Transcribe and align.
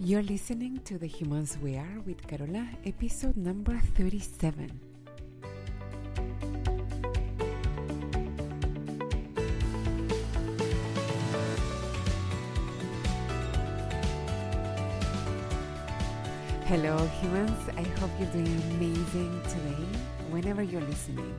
You're 0.00 0.22
listening 0.22 0.78
to 0.84 0.96
The 0.96 1.08
Humans 1.08 1.58
We 1.60 1.76
Are 1.76 2.00
with 2.06 2.24
Carola, 2.24 2.68
episode 2.86 3.36
number 3.36 3.76
37. 3.96 4.70
Hello, 16.66 16.96
humans. 17.20 17.58
I 17.76 17.82
hope 17.98 18.10
you're 18.20 18.30
doing 18.30 18.46
amazing 18.70 19.42
today, 19.48 19.84
whenever 20.30 20.62
you're 20.62 20.80
listening. 20.82 21.34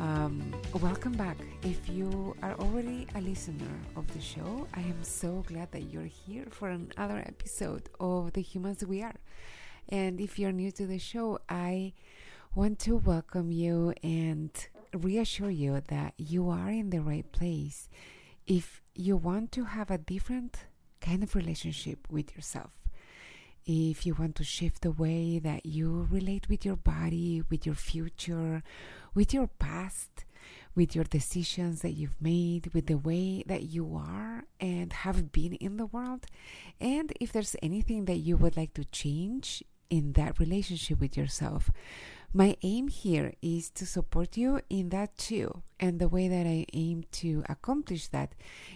Um, 0.00 0.54
welcome 0.80 1.12
back. 1.12 1.36
If 1.62 1.88
you 1.88 2.36
are 2.42 2.54
already 2.54 3.06
a 3.14 3.20
listener 3.20 3.80
of 3.96 4.12
the 4.12 4.20
show, 4.20 4.66
I 4.74 4.80
am 4.80 5.02
so 5.02 5.44
glad 5.46 5.72
that 5.72 5.92
you're 5.92 6.02
here 6.26 6.46
for 6.50 6.68
another 6.68 7.18
episode 7.26 7.88
of 8.00 8.32
The 8.32 8.42
Humans 8.42 8.84
We 8.84 9.02
Are. 9.02 9.14
And 9.88 10.20
if 10.20 10.38
you're 10.38 10.52
new 10.52 10.70
to 10.72 10.86
the 10.86 10.98
show, 10.98 11.38
I 11.48 11.92
want 12.54 12.78
to 12.80 12.96
welcome 12.96 13.50
you 13.50 13.94
and 14.02 14.50
reassure 14.92 15.50
you 15.50 15.82
that 15.88 16.14
you 16.16 16.48
are 16.50 16.70
in 16.70 16.90
the 16.90 17.00
right 17.00 17.30
place 17.32 17.88
if 18.46 18.82
you 18.94 19.16
want 19.16 19.52
to 19.52 19.64
have 19.64 19.90
a 19.90 19.98
different 19.98 20.66
kind 21.00 21.22
of 21.22 21.34
relationship 21.34 22.06
with 22.10 22.34
yourself 22.36 22.83
if 23.66 24.06
you 24.06 24.14
want 24.14 24.36
to 24.36 24.44
shift 24.44 24.82
the 24.82 24.90
way 24.90 25.38
that 25.38 25.66
you 25.66 26.08
relate 26.10 26.48
with 26.48 26.64
your 26.64 26.76
body, 26.76 27.42
with 27.50 27.66
your 27.66 27.74
future, 27.74 28.62
with 29.14 29.32
your 29.32 29.46
past, 29.46 30.24
with 30.74 30.94
your 30.94 31.04
decisions 31.04 31.82
that 31.82 31.92
you've 31.92 32.20
made, 32.20 32.72
with 32.74 32.86
the 32.86 32.98
way 32.98 33.42
that 33.46 33.62
you 33.62 33.94
are 33.96 34.44
and 34.60 34.92
have 34.92 35.32
been 35.32 35.54
in 35.54 35.76
the 35.76 35.86
world, 35.86 36.26
and 36.80 37.12
if 37.20 37.32
there's 37.32 37.56
anything 37.62 38.04
that 38.06 38.18
you 38.18 38.36
would 38.36 38.56
like 38.56 38.74
to 38.74 38.84
change 38.84 39.62
in 39.90 40.12
that 40.14 40.38
relationship 40.40 41.00
with 41.00 41.16
yourself. 41.16 41.70
My 42.32 42.56
aim 42.62 42.88
here 42.88 43.34
is 43.40 43.70
to 43.70 43.86
support 43.86 44.36
you 44.36 44.60
in 44.68 44.88
that 44.88 45.16
too. 45.16 45.62
And 45.78 46.00
the 46.00 46.08
way 46.08 46.26
that 46.26 46.46
I 46.46 46.66
aim 46.72 47.04
to 47.12 47.44
accomplish 47.48 48.08
that 48.08 48.34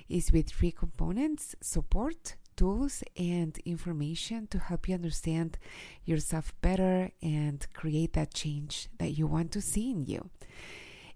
is 0.09 0.31
with 0.31 0.49
three 0.49 0.71
components 0.71 1.57
support, 1.61 2.37
tools 2.59 3.03
and 3.17 3.57
information 3.65 4.47
to 4.49 4.59
help 4.59 4.87
you 4.89 4.95
understand 4.95 5.57
yourself 6.05 6.53
better 6.61 7.13
and 7.23 7.67
create 7.73 8.13
that 8.15 8.35
change 8.35 8.89
that 8.99 9.17
you 9.17 9.27
want 9.27 9.53
to 9.53 9.63
see 9.63 9.93
in 9.93 10.05
you. 10.05 10.29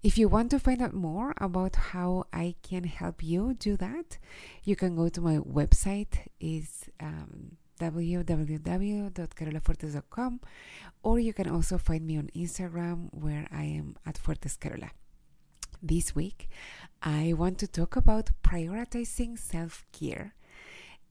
If 0.02 0.16
you 0.18 0.28
want 0.28 0.50
to 0.52 0.58
find 0.58 0.80
out 0.80 0.94
more 0.94 1.34
about 1.38 1.76
how 1.92 2.24
I 2.32 2.54
can 2.62 2.84
help 2.84 3.22
you 3.22 3.52
do 3.54 3.76
that, 3.76 4.16
you 4.64 4.76
can 4.76 4.96
go 4.96 5.08
to 5.08 5.20
my 5.20 5.38
website 5.38 6.26
is 6.40 6.88
um, 7.00 7.56
www.carolafuertes.com 7.80 10.40
or 11.02 11.18
you 11.18 11.32
can 11.32 11.50
also 11.50 11.78
find 11.78 12.06
me 12.06 12.18
on 12.18 12.28
Instagram 12.36 13.08
where 13.12 13.48
I 13.52 13.64
am 13.64 13.96
at 14.06 14.16
Fuertes 14.16 14.56
Carola. 14.58 14.92
This 15.82 16.14
week, 16.14 16.48
I 17.02 17.32
want 17.36 17.58
to 17.58 17.66
talk 17.66 17.96
about 17.96 18.30
prioritizing 18.44 19.36
self 19.36 19.84
care 19.92 20.36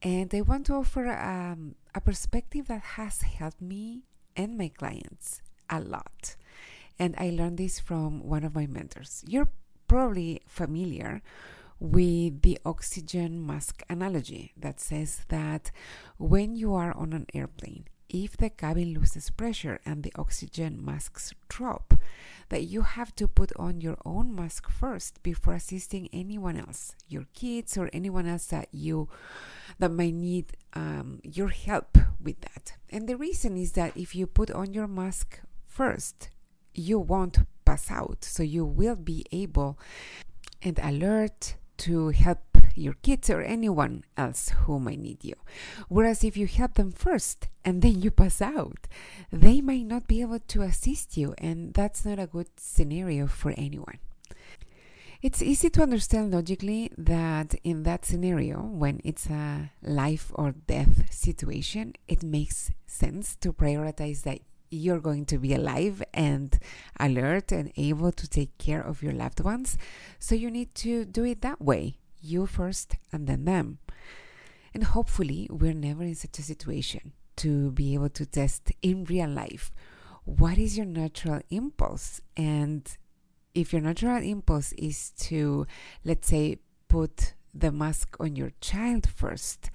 and 0.02 0.34
I 0.34 0.40
want 0.40 0.66
to 0.66 0.74
offer 0.74 1.08
um, 1.08 1.76
a 1.94 2.00
perspective 2.00 2.66
that 2.66 2.82
has 2.82 3.22
helped 3.22 3.60
me 3.62 4.02
and 4.36 4.58
my 4.58 4.68
clients 4.68 5.42
a 5.70 5.80
lot. 5.80 6.36
And 6.98 7.14
I 7.18 7.30
learned 7.30 7.58
this 7.58 7.78
from 7.78 8.22
one 8.22 8.44
of 8.44 8.54
my 8.54 8.66
mentors. 8.66 9.24
You're 9.26 9.48
probably 9.86 10.42
familiar 10.46 11.22
with 11.78 12.42
the 12.42 12.58
oxygen 12.64 13.44
mask 13.44 13.82
analogy 13.88 14.52
that 14.56 14.80
says 14.80 15.22
that 15.28 15.70
when 16.18 16.54
you 16.54 16.74
are 16.74 16.96
on 16.96 17.12
an 17.12 17.26
airplane, 17.34 17.84
if 18.12 18.36
the 18.36 18.50
cabin 18.50 18.94
loses 18.94 19.30
pressure 19.30 19.80
and 19.84 20.02
the 20.02 20.12
oxygen 20.16 20.84
masks 20.84 21.32
drop, 21.48 21.94
that 22.50 22.64
you 22.64 22.82
have 22.82 23.14
to 23.16 23.26
put 23.26 23.50
on 23.56 23.80
your 23.80 23.96
own 24.04 24.34
mask 24.34 24.68
first 24.68 25.22
before 25.22 25.54
assisting 25.54 26.08
anyone 26.12 26.56
else, 26.56 26.94
your 27.08 27.26
kids 27.34 27.78
or 27.78 27.88
anyone 27.92 28.26
else 28.26 28.46
that 28.46 28.68
you 28.70 29.08
that 29.78 29.90
might 29.90 30.14
need 30.14 30.52
um, 30.74 31.20
your 31.22 31.48
help 31.48 31.96
with 32.22 32.40
that. 32.42 32.74
And 32.90 33.08
the 33.08 33.16
reason 33.16 33.56
is 33.56 33.72
that 33.72 33.96
if 33.96 34.14
you 34.14 34.26
put 34.26 34.50
on 34.50 34.74
your 34.74 34.86
mask 34.86 35.40
first, 35.66 36.28
you 36.74 36.98
won't 36.98 37.38
pass 37.64 37.90
out, 37.90 38.24
so 38.24 38.42
you 38.42 38.64
will 38.64 38.96
be 38.96 39.24
able 39.32 39.78
and 40.62 40.78
alert 40.82 41.56
to 41.78 42.08
help 42.08 42.40
your 42.74 42.94
kids 43.02 43.28
or 43.28 43.42
anyone 43.42 44.04
else 44.16 44.50
who 44.64 44.78
might 44.80 44.98
need 44.98 45.24
you. 45.24 45.34
Whereas 45.88 46.24
if 46.24 46.36
you 46.36 46.46
help 46.46 46.74
them 46.74 46.92
first 46.92 47.48
and 47.64 47.82
then 47.82 48.00
you 48.00 48.10
pass 48.10 48.40
out, 48.40 48.88
they 49.30 49.60
might 49.60 49.86
not 49.86 50.06
be 50.06 50.20
able 50.20 50.40
to 50.40 50.62
assist 50.62 51.16
you, 51.16 51.34
and 51.38 51.74
that's 51.74 52.04
not 52.04 52.18
a 52.18 52.26
good 52.26 52.48
scenario 52.56 53.26
for 53.26 53.52
anyone. 53.56 53.98
It's 55.22 55.40
easy 55.40 55.70
to 55.70 55.82
understand 55.82 56.32
logically 56.32 56.90
that 56.98 57.54
in 57.62 57.84
that 57.84 58.04
scenario, 58.04 58.60
when 58.60 59.00
it's 59.04 59.26
a 59.26 59.70
life 59.80 60.32
or 60.34 60.52
death 60.66 61.12
situation, 61.14 61.94
it 62.08 62.24
makes 62.24 62.72
sense 62.86 63.36
to 63.36 63.52
prioritize 63.52 64.22
that 64.22 64.40
you're 64.72 65.00
going 65.00 65.26
to 65.26 65.38
be 65.38 65.54
alive 65.54 66.02
and 66.14 66.58
alert 66.98 67.52
and 67.52 67.72
able 67.76 68.10
to 68.12 68.28
take 68.28 68.56
care 68.58 68.80
of 68.80 69.02
your 69.02 69.12
loved 69.12 69.40
ones. 69.40 69.76
So 70.18 70.34
you 70.34 70.50
need 70.50 70.74
to 70.76 71.04
do 71.04 71.24
it 71.24 71.42
that 71.42 71.60
way 71.60 71.98
you 72.20 72.46
first 72.46 72.96
and 73.12 73.26
then 73.26 73.44
them. 73.44 73.78
And 74.74 74.84
hopefully, 74.84 75.48
we're 75.50 75.74
never 75.74 76.02
in 76.02 76.14
such 76.14 76.38
a 76.38 76.42
situation 76.42 77.12
to 77.36 77.70
be 77.72 77.94
able 77.94 78.08
to 78.10 78.24
test 78.24 78.72
in 78.80 79.04
real 79.04 79.28
life 79.28 79.70
what 80.24 80.58
is 80.58 80.76
your 80.76 80.86
natural 80.86 81.40
impulse. 81.50 82.20
And 82.36 82.86
if 83.54 83.72
your 83.72 83.82
natural 83.82 84.22
impulse 84.22 84.72
is 84.72 85.10
to, 85.18 85.66
let's 86.04 86.28
say, 86.28 86.58
put 86.88 87.34
the 87.54 87.72
mask 87.72 88.16
on 88.20 88.36
your 88.36 88.52
child 88.60 89.08
first, 89.08 89.70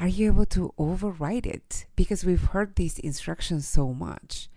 are 0.00 0.08
you 0.08 0.28
able 0.28 0.46
to 0.46 0.72
override 0.78 1.46
it? 1.46 1.84
Because 1.94 2.24
we've 2.24 2.42
heard 2.42 2.76
these 2.76 2.98
instructions 2.98 3.68
so 3.68 3.92
much. 3.92 4.48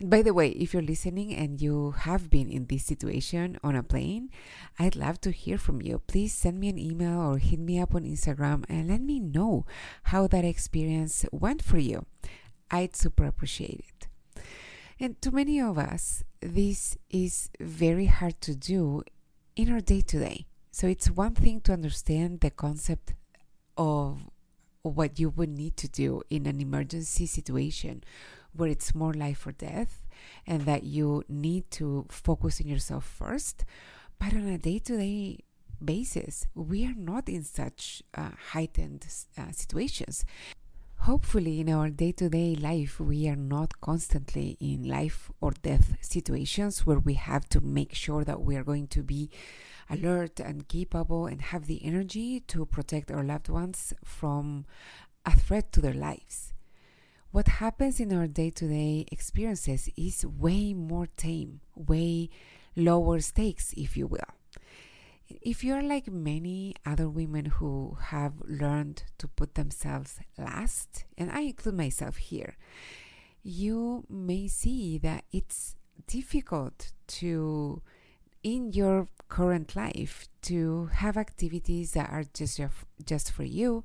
And 0.00 0.08
by 0.08 0.22
the 0.22 0.32
way, 0.32 0.48
if 0.50 0.72
you're 0.72 0.82
listening 0.82 1.34
and 1.34 1.60
you 1.60 1.90
have 1.90 2.30
been 2.30 2.48
in 2.48 2.66
this 2.66 2.84
situation 2.84 3.58
on 3.62 3.76
a 3.76 3.82
plane, 3.82 4.30
I'd 4.78 4.96
love 4.96 5.20
to 5.22 5.30
hear 5.30 5.58
from 5.58 5.82
you. 5.82 6.00
Please 6.06 6.32
send 6.32 6.58
me 6.58 6.68
an 6.68 6.78
email 6.78 7.20
or 7.20 7.38
hit 7.38 7.58
me 7.58 7.78
up 7.78 7.94
on 7.94 8.04
Instagram 8.04 8.64
and 8.68 8.88
let 8.88 9.02
me 9.02 9.20
know 9.20 9.66
how 10.04 10.26
that 10.28 10.44
experience 10.44 11.26
went 11.32 11.62
for 11.62 11.78
you. 11.78 12.06
I'd 12.70 12.96
super 12.96 13.24
appreciate 13.24 13.84
it. 13.88 14.42
And 15.00 15.20
to 15.22 15.30
many 15.30 15.60
of 15.60 15.78
us, 15.78 16.24
this 16.40 16.96
is 17.10 17.50
very 17.60 18.06
hard 18.06 18.40
to 18.42 18.54
do 18.54 19.02
in 19.54 19.72
our 19.72 19.80
day 19.80 20.00
to 20.00 20.18
day. 20.18 20.46
So 20.70 20.86
it's 20.86 21.10
one 21.10 21.34
thing 21.34 21.60
to 21.62 21.72
understand 21.72 22.40
the 22.40 22.50
concept 22.50 23.14
of 23.76 24.30
what 24.88 25.18
you 25.18 25.30
would 25.30 25.50
need 25.50 25.76
to 25.78 25.88
do 25.88 26.22
in 26.30 26.46
an 26.46 26.60
emergency 26.60 27.26
situation 27.26 28.02
where 28.52 28.68
it's 28.68 28.94
more 28.94 29.12
life 29.12 29.46
or 29.46 29.52
death 29.52 30.04
and 30.46 30.62
that 30.62 30.84
you 30.84 31.22
need 31.28 31.70
to 31.70 32.06
focus 32.08 32.60
on 32.60 32.66
yourself 32.66 33.04
first. 33.04 33.64
But 34.18 34.32
on 34.32 34.46
a 34.46 34.58
day 34.58 34.78
to 34.80 34.96
day 34.96 35.38
basis, 35.82 36.46
we 36.54 36.84
are 36.84 36.94
not 36.96 37.28
in 37.28 37.44
such 37.44 38.02
uh, 38.14 38.30
heightened 38.50 39.06
uh, 39.36 39.52
situations. 39.52 40.24
Hopefully, 41.02 41.60
in 41.60 41.70
our 41.70 41.90
day 41.90 42.12
to 42.12 42.28
day 42.28 42.56
life, 42.56 42.98
we 42.98 43.28
are 43.28 43.36
not 43.36 43.80
constantly 43.80 44.56
in 44.60 44.82
life 44.88 45.30
or 45.40 45.52
death 45.62 45.96
situations 46.00 46.84
where 46.84 46.98
we 46.98 47.14
have 47.14 47.48
to 47.50 47.60
make 47.60 47.94
sure 47.94 48.24
that 48.24 48.42
we 48.42 48.56
are 48.56 48.64
going 48.64 48.88
to 48.88 49.02
be 49.02 49.30
alert 49.90 50.40
and 50.40 50.68
capable 50.68 51.26
and 51.26 51.42
have 51.42 51.66
the 51.66 51.84
energy 51.84 52.40
to 52.40 52.66
protect 52.66 53.10
our 53.10 53.24
loved 53.24 53.48
ones 53.48 53.92
from 54.04 54.64
a 55.24 55.34
threat 55.36 55.72
to 55.72 55.80
their 55.80 55.94
lives 55.94 56.52
what 57.30 57.48
happens 57.48 58.00
in 58.00 58.12
our 58.12 58.26
day 58.26 58.50
to 58.50 58.66
day 58.66 59.06
experiences 59.12 59.90
is 59.96 60.24
way 60.24 60.72
more 60.72 61.08
tame, 61.16 61.60
way 61.74 62.30
lower 62.74 63.20
stakes, 63.20 63.74
if 63.76 63.96
you 63.96 64.06
will. 64.06 64.32
If 65.28 65.62
you're 65.62 65.82
like 65.82 66.08
many 66.10 66.74
other 66.86 67.06
women 67.08 67.44
who 67.44 67.98
have 68.00 68.32
learned 68.46 69.02
to 69.18 69.28
put 69.28 69.56
themselves 69.56 70.18
last, 70.38 71.04
and 71.18 71.30
I 71.30 71.40
include 71.40 71.76
myself 71.76 72.16
here, 72.16 72.56
you 73.42 74.04
may 74.08 74.48
see 74.48 74.96
that 74.98 75.24
it's 75.30 75.76
difficult 76.06 76.92
to, 77.08 77.82
in 78.42 78.72
your 78.72 79.08
current 79.28 79.76
life, 79.76 80.26
to 80.42 80.86
have 80.86 81.16
activities 81.16 81.92
that 81.92 82.10
are 82.10 82.24
just, 82.32 82.60
just 83.04 83.30
for 83.30 83.44
you, 83.44 83.84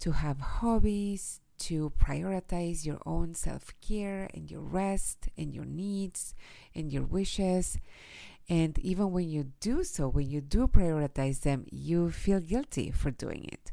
to 0.00 0.12
have 0.12 0.40
hobbies, 0.40 1.40
to 1.56 1.92
prioritize 1.98 2.84
your 2.84 2.98
own 3.06 3.34
self 3.34 3.72
care 3.80 4.28
and 4.34 4.50
your 4.50 4.60
rest 4.60 5.28
and 5.38 5.54
your 5.54 5.64
needs 5.64 6.34
and 6.74 6.92
your 6.92 7.04
wishes. 7.04 7.78
And 8.48 8.78
even 8.80 9.12
when 9.12 9.28
you 9.30 9.52
do 9.60 9.84
so, 9.84 10.08
when 10.08 10.28
you 10.28 10.40
do 10.40 10.66
prioritize 10.66 11.40
them, 11.40 11.64
you 11.70 12.10
feel 12.10 12.40
guilty 12.40 12.90
for 12.90 13.10
doing 13.10 13.48
it. 13.50 13.72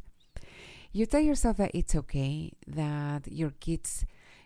You 0.94 1.06
tell 1.06 1.22
yourself 1.22 1.58
that 1.58 1.72
it's 1.74 1.96
okay, 1.96 2.54
that 2.68 3.28
your 3.32 3.52
kids 3.60 4.06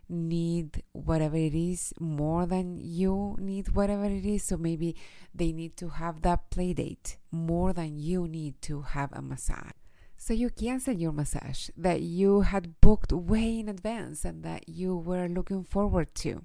need 0.09 0.83
whatever 0.91 1.37
it 1.37 1.53
is 1.53 1.93
more 1.99 2.45
than 2.45 2.77
you 2.77 3.35
need 3.39 3.69
whatever 3.69 4.05
it 4.05 4.25
is. 4.25 4.43
So 4.43 4.57
maybe 4.57 4.95
they 5.33 5.51
need 5.51 5.77
to 5.77 5.89
have 5.89 6.21
that 6.21 6.49
play 6.49 6.73
date 6.73 7.17
more 7.31 7.73
than 7.73 7.99
you 7.99 8.27
need 8.27 8.61
to 8.63 8.81
have 8.81 9.11
a 9.13 9.21
massage. 9.21 9.71
So 10.17 10.33
you 10.33 10.49
cancel 10.49 10.93
your 10.93 11.11
massage 11.11 11.69
that 11.77 12.01
you 12.01 12.41
had 12.41 12.79
booked 12.81 13.11
way 13.11 13.59
in 13.59 13.69
advance 13.69 14.25
and 14.25 14.43
that 14.43 14.69
you 14.69 14.95
were 14.95 15.27
looking 15.27 15.63
forward 15.63 16.15
to. 16.15 16.43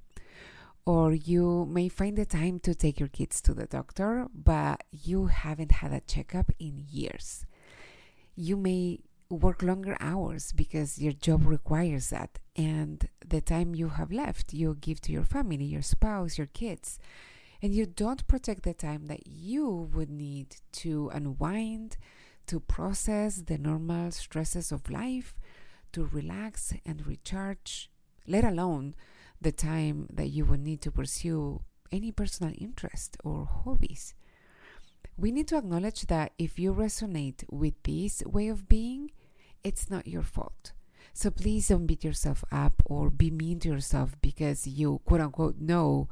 Or 0.84 1.12
you 1.12 1.66
may 1.66 1.88
find 1.88 2.16
the 2.16 2.26
time 2.26 2.58
to 2.60 2.74
take 2.74 2.98
your 2.98 3.08
kids 3.08 3.40
to 3.42 3.54
the 3.54 3.66
doctor, 3.66 4.26
but 4.34 4.82
you 4.90 5.26
haven't 5.26 5.72
had 5.72 5.92
a 5.92 6.00
checkup 6.00 6.50
in 6.58 6.84
years. 6.90 7.46
You 8.34 8.56
may 8.56 9.00
work 9.30 9.62
longer 9.62 9.96
hours 10.00 10.52
because 10.52 10.98
your 10.98 11.12
job 11.12 11.46
requires 11.46 12.10
that, 12.10 12.38
and 12.56 13.08
the 13.26 13.40
time 13.40 13.74
you 13.74 13.90
have 13.90 14.10
left 14.12 14.52
you 14.52 14.76
give 14.80 15.00
to 15.02 15.12
your 15.12 15.24
family, 15.24 15.64
your 15.64 15.82
spouse, 15.82 16.36
your 16.36 16.48
kids, 16.48 16.98
and 17.62 17.72
you 17.74 17.86
don't 17.86 18.26
protect 18.26 18.64
the 18.64 18.74
time 18.74 19.06
that 19.06 19.26
you 19.26 19.88
would 19.94 20.10
need 20.10 20.56
to 20.72 21.10
unwind, 21.14 21.96
to 22.46 22.58
process 22.58 23.42
the 23.42 23.58
normal 23.58 24.10
stresses 24.10 24.72
of 24.72 24.90
life, 24.90 25.34
to 25.92 26.04
relax 26.04 26.74
and 26.84 27.06
recharge, 27.06 27.90
let 28.26 28.44
alone 28.44 28.94
the 29.40 29.52
time 29.52 30.06
that 30.12 30.28
you 30.28 30.44
would 30.44 30.60
need 30.60 30.80
to 30.82 30.90
pursue 30.90 31.62
any 31.92 32.12
personal 32.12 32.52
interest 32.58 33.16
or 33.24 33.46
hobbies. 33.46 34.14
We 35.16 35.32
need 35.32 35.48
to 35.48 35.58
acknowledge 35.58 36.06
that 36.06 36.32
if 36.38 36.58
you 36.58 36.72
resonate 36.72 37.44
with 37.50 37.74
this 37.82 38.22
way 38.24 38.48
of 38.48 38.68
being, 38.68 38.99
it's 39.64 39.90
not 39.90 40.06
your 40.06 40.22
fault. 40.22 40.72
So 41.12 41.30
please 41.30 41.68
don't 41.68 41.86
beat 41.86 42.04
yourself 42.04 42.44
up 42.52 42.82
or 42.84 43.10
be 43.10 43.30
mean 43.30 43.60
to 43.60 43.68
yourself 43.68 44.16
because 44.20 44.66
you 44.66 45.00
quote 45.04 45.20
unquote 45.20 45.58
know 45.60 46.08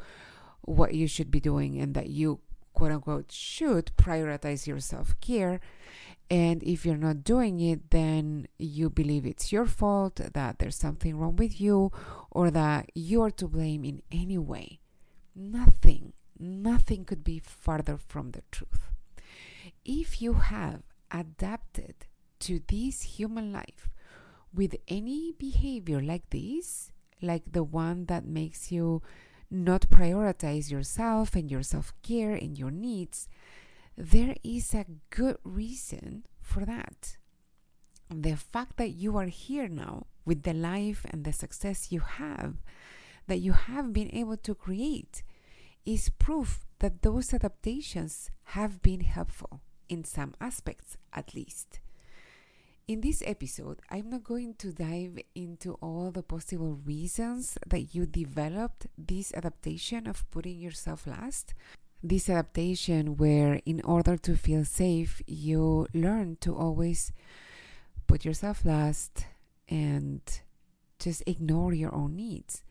what 0.63 0.95
you 0.95 1.07
should 1.07 1.31
be 1.31 1.41
doing 1.41 1.79
and 1.79 1.95
that 1.95 2.11
you 2.11 2.41
quote 2.75 2.93
unquote 2.93 3.33
should 3.33 3.91
prioritize 3.97 4.67
your 4.67 4.81
self 4.81 5.19
care. 5.21 5.61
And 6.31 6.63
if 6.63 6.85
you're 6.85 6.97
not 6.97 7.25
doing 7.25 7.59
it, 7.59 7.91
then 7.91 8.49
you 8.59 8.91
believe 8.91 9.25
it's 9.25 9.51
your 9.51 9.65
fault, 9.65 10.17
that 10.17 10.59
there's 10.59 10.77
something 10.77 11.17
wrong 11.17 11.37
with 11.37 11.59
you, 11.59 11.91
or 12.31 12.51
that 12.51 12.91
you're 12.95 13.31
to 13.31 13.49
blame 13.49 13.83
in 13.83 14.03
any 14.13 14.37
way. 14.37 14.81
Nothing, 15.35 16.13
nothing 16.39 17.07
could 17.07 17.25
be 17.25 17.39
farther 17.39 17.97
from 17.97 18.33
the 18.33 18.43
truth. 18.53 18.91
If 19.87 20.21
you 20.21 20.35
have 20.35 20.83
adapted 21.11 21.95
to 22.41 22.61
this 22.69 23.03
human 23.03 23.53
life 23.53 23.89
with 24.55 24.77
any 24.89 25.33
behavior 25.39 26.01
like 26.01 26.31
this, 26.31 26.91
like 27.21 27.53
the 27.53 27.63
one 27.63 28.07
that 28.07 28.25
makes 28.25 28.73
you 28.73 29.03
not 29.51 29.89
prioritize 29.89 30.71
yourself 30.71 31.35
and 31.35 31.51
your 31.51 31.63
self 31.63 31.93
care 32.03 32.35
and 32.35 32.59
your 32.59 32.71
needs, 32.71 33.29
there 33.97 34.35
is 34.45 34.75
a 34.75 34.87
good 35.11 35.39
reason 35.45 36.25
for 36.41 36.65
that. 36.65 37.17
The 38.11 38.37
fact 38.37 38.77
that 38.77 38.91
you 38.91 39.17
are 39.19 39.27
here 39.27 39.69
now 39.69 40.07
with 40.25 40.43
the 40.43 40.55
life 40.55 41.05
and 41.11 41.25
the 41.25 41.33
success 41.33 41.91
you 41.91 42.01
have, 42.01 42.57
that 43.27 43.41
you 43.41 43.53
have 43.53 43.93
been 43.93 44.11
able 44.15 44.37
to 44.39 44.55
create, 44.55 45.23
is 45.85 46.11
proof 46.11 46.67
that 46.79 47.03
those 47.03 47.35
adaptations 47.35 48.31
have 48.55 48.83
been 48.83 49.01
helpful 49.01 49.61
in 49.89 50.05
some 50.05 50.35
aspects 50.41 50.97
at 51.13 51.35
least. 51.35 51.81
In 52.89 53.03
this 53.03 53.23
episode, 53.27 53.81
I'm 53.91 54.09
not 54.09 54.25
going 54.25 54.55
to 54.55 54.73
dive 54.73 55.19
into 55.35 55.75
all 55.83 56.11
the 56.11 56.23
possible 56.23 56.81
reasons 56.87 57.59
that 57.67 57.95
you 57.95 58.07
developed 58.07 58.87
this 58.97 59.31
adaptation 59.35 60.07
of 60.07 60.25
putting 60.31 60.59
yourself 60.59 61.07
last. 61.07 61.53
This 62.03 62.31
adaptation, 62.31 63.19
where 63.19 63.61
in 63.67 63.83
order 63.83 64.17
to 64.17 64.39
feel 64.39 64.65
safe, 64.65 65.21
you 65.27 65.87
learn 65.93 66.39
to 66.41 66.57
always 66.57 67.13
put 68.07 68.25
yourself 68.25 68.65
last 68.65 69.27
and 69.69 70.23
just 70.99 71.23
ignore 71.27 71.75
your 71.75 71.95
own 71.95 72.17
needs. 72.17 72.65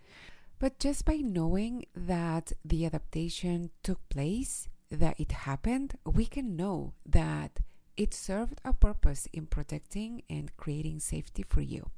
But 0.57 0.79
just 0.79 1.05
by 1.05 1.17
knowing 1.17 1.85
that 1.95 2.53
the 2.65 2.87
adaptation 2.87 3.69
took 3.83 3.99
place, 4.09 4.67
that 4.89 5.19
it 5.19 5.31
happened, 5.45 5.99
we 6.05 6.25
can 6.25 6.55
know 6.55 6.93
that 7.05 7.59
it 7.97 8.13
served 8.13 8.61
a 8.63 8.73
purpose 8.73 9.27
in 9.33 9.47
protecting 9.47 10.21
and 10.29 10.55
creating 10.55 10.99
safety 10.99 11.43
for 11.43 11.61
you, 11.61 11.89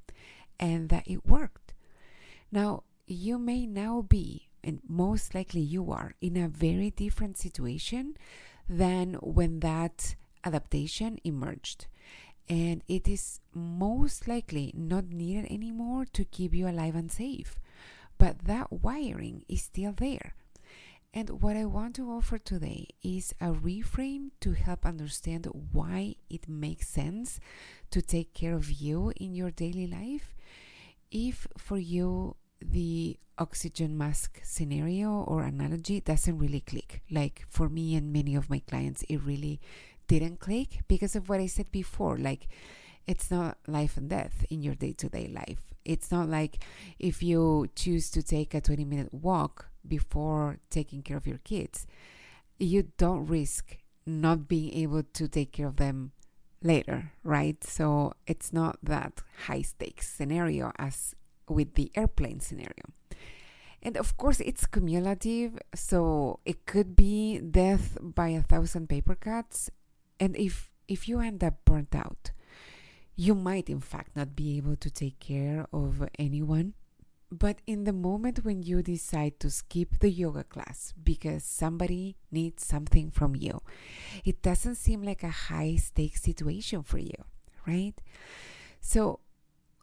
and 0.59 0.89
that 0.89 1.07
it 1.07 1.25
worked. 1.25 1.73
Now, 2.51 2.83
you 3.05 3.37
may 3.37 3.65
now 3.65 4.01
be, 4.01 4.47
and 4.63 4.81
most 4.87 5.35
likely 5.35 5.61
you 5.61 5.91
are, 5.91 6.13
in 6.21 6.37
a 6.37 6.47
very 6.47 6.89
different 6.89 7.37
situation 7.37 8.15
than 8.67 9.15
when 9.15 9.59
that 9.59 10.15
adaptation 10.43 11.19
emerged. 11.23 11.87
And 12.47 12.81
it 12.87 13.07
is 13.07 13.39
most 13.53 14.27
likely 14.27 14.71
not 14.75 15.09
needed 15.09 15.51
anymore 15.51 16.05
to 16.13 16.25
keep 16.25 16.53
you 16.55 16.67
alive 16.67 16.95
and 16.95 17.11
safe. 17.11 17.59
But 18.17 18.45
that 18.45 18.71
wiring 18.71 19.45
is 19.47 19.63
still 19.63 19.93
there. 19.93 20.33
And 21.11 21.41
what 21.41 21.57
I 21.57 21.65
want 21.65 21.95
to 21.95 22.11
offer 22.11 22.37
today 22.37 22.89
is 23.01 23.33
a 23.41 23.47
reframe 23.47 24.29
to 24.41 24.53
help 24.53 24.85
understand 24.85 25.47
why 25.71 26.15
it 26.29 26.47
makes 26.47 26.87
sense 26.87 27.39
to 27.89 28.01
take 28.01 28.35
care 28.35 28.53
of 28.53 28.69
you 28.69 29.11
in 29.15 29.33
your 29.33 29.49
daily 29.49 29.87
life. 29.87 30.35
If 31.09 31.47
for 31.57 31.79
you 31.79 32.35
the 32.61 33.17
oxygen 33.39 33.97
mask 33.97 34.39
scenario 34.43 35.23
or 35.23 35.41
analogy 35.41 35.99
doesn't 35.99 36.37
really 36.37 36.59
click, 36.59 37.01
like 37.09 37.43
for 37.49 37.69
me 37.69 37.95
and 37.95 38.13
many 38.13 38.35
of 38.35 38.49
my 38.49 38.59
clients, 38.59 39.01
it 39.09 39.17
really 39.17 39.59
didn't 40.07 40.39
click 40.39 40.81
because 40.87 41.15
of 41.15 41.27
what 41.27 41.39
I 41.39 41.47
said 41.47 41.71
before. 41.71 42.19
Like, 42.19 42.47
it's 43.07 43.31
not 43.31 43.57
life 43.65 43.97
and 43.97 44.09
death 44.09 44.45
in 44.51 44.61
your 44.61 44.75
day 44.75 44.93
to 44.93 45.09
day 45.09 45.27
life. 45.27 45.73
It's 45.83 46.11
not 46.11 46.29
like 46.29 46.63
if 46.99 47.23
you 47.23 47.67
choose 47.75 48.11
to 48.11 48.21
take 48.21 48.53
a 48.53 48.61
20 48.61 48.85
minute 48.85 49.11
walk 49.11 49.68
before 49.87 50.59
taking 50.69 51.01
care 51.01 51.17
of 51.17 51.27
your 51.27 51.39
kids, 51.39 51.87
you 52.57 52.91
don't 52.97 53.25
risk 53.25 53.77
not 54.05 54.47
being 54.47 54.73
able 54.73 55.03
to 55.03 55.27
take 55.27 55.53
care 55.53 55.67
of 55.67 55.77
them 55.77 56.11
later, 56.61 57.11
right? 57.23 57.63
So 57.63 58.13
it's 58.27 58.51
not 58.51 58.77
that 58.83 59.21
high 59.47 59.61
stakes 59.61 60.09
scenario 60.09 60.71
as 60.77 61.15
with 61.47 61.75
the 61.75 61.91
airplane 61.95 62.39
scenario. 62.39 62.93
And 63.81 63.95
of 63.95 64.17
course, 64.17 64.41
it's 64.41 64.67
cumulative, 64.67 65.57
so 65.73 66.39
it 66.45 66.65
could 66.65 66.95
be 66.95 67.39
death 67.39 67.97
by 68.01 68.29
a 68.29 68.43
thousand 68.43 68.89
paper 68.89 69.15
cuts. 69.15 69.71
And 70.19 70.35
if 70.35 70.69
if 70.87 71.07
you 71.07 71.21
end 71.21 71.43
up 71.43 71.63
burnt 71.63 71.95
out, 71.95 72.31
you 73.15 73.35
might 73.35 73.69
in 73.69 73.79
fact 73.79 74.15
not 74.15 74.35
be 74.35 74.57
able 74.57 74.75
to 74.75 74.89
take 74.89 75.19
care 75.19 75.65
of 75.71 76.03
anyone 76.17 76.73
but 77.31 77.61
in 77.67 77.83
the 77.83 77.93
moment 77.93 78.43
when 78.43 78.63
you 78.63 78.81
decide 78.81 79.39
to 79.39 79.51
skip 79.51 79.99
the 79.99 80.09
yoga 80.09 80.43
class 80.43 80.93
because 81.03 81.43
somebody 81.43 82.17
needs 82.31 82.65
something 82.65 83.11
from 83.11 83.35
you, 83.35 83.61
it 84.25 84.41
doesn't 84.41 84.75
seem 84.75 85.03
like 85.03 85.23
a 85.23 85.29
high 85.29 85.75
stakes 85.75 86.23
situation 86.23 86.81
for 86.81 86.97
you, 86.97 87.23
right? 87.67 87.93
So 88.81 89.19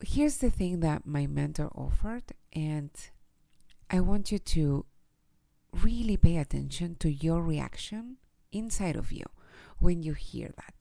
here's 0.01 0.39
the 0.39 0.51
thing 0.51 0.81
that 0.81 1.07
my 1.07 1.27
mentor 1.27 1.71
offered, 1.75 2.33
and 2.53 2.91
I 3.91 4.01
want 4.01 4.33
you 4.33 4.39
to 4.39 4.87
really 5.73 6.17
pay 6.17 6.39
attention 6.39 6.97
to 6.97 7.13
your 7.13 7.43
reaction 7.43 8.17
inside 8.51 8.97
of 8.97 9.13
you 9.13 9.25
when 9.79 10.03
you 10.03 10.15
hear 10.15 10.51
that. 10.57 10.75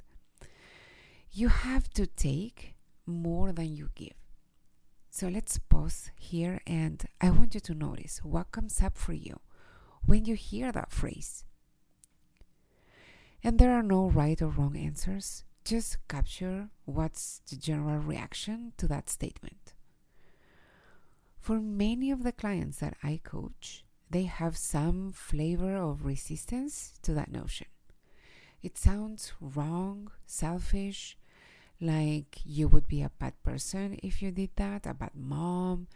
You 1.32 1.50
have 1.50 1.90
to 1.92 2.08
take 2.08 2.76
more 3.06 3.52
than 3.52 3.76
you 3.76 3.90
give. 3.94 4.25
So 5.16 5.30
let's 5.30 5.58
pause 5.58 6.12
here 6.20 6.60
and 6.68 7.02
I 7.22 7.30
want 7.30 7.54
you 7.54 7.62
to 7.62 7.74
notice 7.74 8.20
what 8.22 8.52
comes 8.52 8.82
up 8.84 8.98
for 8.98 9.14
you 9.14 9.40
when 10.06 10.26
you 10.26 10.36
hear 10.36 10.74
that 10.74 10.92
phrase. 10.92 11.46
And 13.42 13.58
there 13.58 13.72
are 13.72 13.82
no 13.82 14.10
right 14.10 14.42
or 14.42 14.50
wrong 14.50 14.76
answers, 14.76 15.46
just 15.64 16.06
capture 16.10 16.68
what's 16.84 17.40
the 17.50 17.56
general 17.56 18.00
reaction 18.00 18.74
to 18.76 18.90
that 18.90 19.10
statement. 19.10 19.74
For 21.40 21.62
many 21.62 22.12
of 22.12 22.24
the 22.24 22.34
clients 22.34 22.80
that 22.80 22.98
I 23.02 23.22
coach, 23.24 23.86
they 24.10 24.24
have 24.24 24.58
some 24.58 25.14
flavor 25.14 25.78
of 25.78 26.04
resistance 26.04 26.92
to 27.04 27.14
that 27.14 27.32
notion. 27.32 27.68
It 28.62 28.78
sounds 28.78 29.32
wrong, 29.40 30.12
selfish, 30.26 31.18
like 31.82 32.40
you 32.46 32.68
would 32.68 32.88
be 32.88 33.02
a 33.02 33.12
bad 33.20 33.34
person 33.44 34.00
if 34.02 34.22
you 34.22 34.32
did 34.32 34.52
that, 34.56 34.86
a 34.86 34.94
bad 34.94 35.12
mom. 35.16 35.88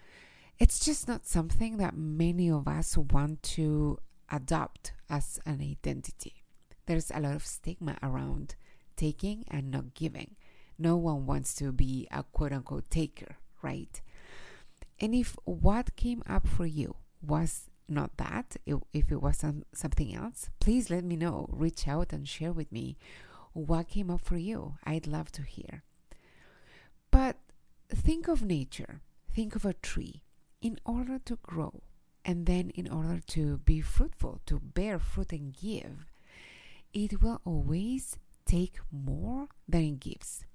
It's 0.57 0.83
just 0.83 1.07
not 1.07 1.25
something 1.25 1.77
that 1.77 1.95
many 1.95 2.49
of 2.51 2.67
us 2.67 2.97
want 2.97 3.43
to 3.43 3.99
adopt 4.29 4.91
as 5.09 5.39
an 5.45 5.61
identity. 5.61 6.43
There's 6.85 7.11
a 7.11 7.19
lot 7.19 7.35
of 7.35 7.45
stigma 7.45 7.97
around 8.03 8.55
taking 8.95 9.45
and 9.49 9.71
not 9.71 9.93
giving. 9.93 10.35
No 10.77 10.97
one 10.97 11.25
wants 11.25 11.53
to 11.55 11.71
be 11.71 12.07
a 12.11 12.23
quote 12.23 12.51
unquote 12.51 12.89
taker, 12.89 13.37
right? 13.61 14.01
And 14.99 15.15
if 15.15 15.35
what 15.45 15.95
came 15.95 16.23
up 16.27 16.47
for 16.47 16.65
you 16.65 16.95
was 17.21 17.69
not 17.87 18.17
that, 18.17 18.57
if 18.65 19.11
it 19.11 19.21
was 19.21 19.37
some, 19.37 19.63
something 19.73 20.13
else, 20.13 20.49
please 20.59 20.89
let 20.89 21.03
me 21.03 21.15
know. 21.15 21.47
Reach 21.51 21.87
out 21.87 22.13
and 22.13 22.27
share 22.27 22.51
with 22.51 22.71
me 22.71 22.97
what 23.53 23.89
came 23.89 24.09
up 24.09 24.21
for 24.21 24.37
you. 24.37 24.75
I'd 24.83 25.07
love 25.07 25.31
to 25.33 25.41
hear. 25.41 25.83
But 27.11 27.37
think 27.89 28.27
of 28.27 28.43
nature, 28.43 29.01
think 29.33 29.55
of 29.55 29.65
a 29.65 29.73
tree. 29.73 30.23
In 30.61 30.77
order 30.85 31.19
to 31.19 31.37
grow, 31.37 31.83
and 32.25 32.45
then 32.45 32.69
in 32.71 32.89
order 32.89 33.21
to 33.27 33.59
be 33.59 33.79
fruitful, 33.79 34.41
to 34.45 34.59
bear 34.59 34.99
fruit 34.99 35.31
and 35.31 35.55
give, 35.55 36.05
it 36.93 37.21
will 37.21 37.39
always 37.45 38.17
take 38.45 38.79
more 38.91 39.47
than 39.67 39.83
it 39.83 39.99
gives 39.99 40.45